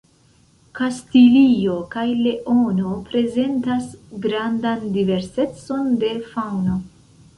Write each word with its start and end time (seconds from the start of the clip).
Kastilio 0.77 1.75
kaj 1.95 2.05
Leono 2.27 2.93
prezentas 3.11 3.91
grandan 4.25 4.89
diversecon 4.97 5.97
de 6.07 6.11
faŭno. 6.33 6.81